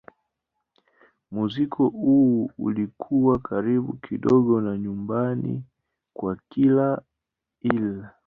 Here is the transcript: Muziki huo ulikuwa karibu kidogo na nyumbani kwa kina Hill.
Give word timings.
Muziki 1.31 1.83
huo 1.83 2.51
ulikuwa 2.57 3.39
karibu 3.39 3.93
kidogo 3.93 4.61
na 4.61 4.77
nyumbani 4.77 5.63
kwa 6.13 6.35
kina 6.49 7.01
Hill. 7.59 8.05